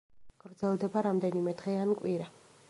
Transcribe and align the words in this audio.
გრძელდება 0.45 1.03
რამდენიმე 1.09 1.55
დღე 1.61 1.77
ან 1.83 1.93
კვირა. 2.01 2.33